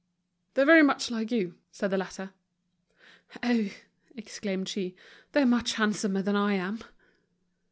"They're 0.55 0.65
very 0.65 0.81
much 0.81 1.11
like 1.11 1.29
you," 1.29 1.59
said 1.69 1.91
the 1.91 1.97
latter. 1.99 2.31
"Oh!" 3.43 3.69
exclaimed 4.15 4.67
she, 4.67 4.95
"they're 5.31 5.45
much 5.45 5.73
handsomer 5.73 6.23
than 6.23 6.35
I 6.35 6.53
am!" 6.55 6.79